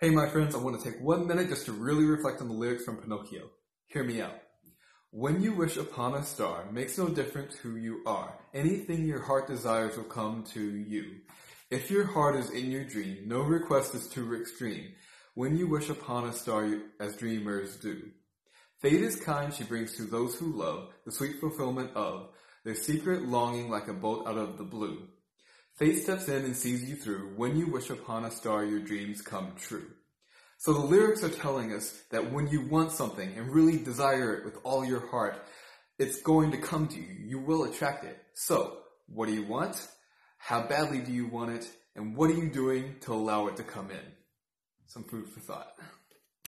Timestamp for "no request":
13.28-13.94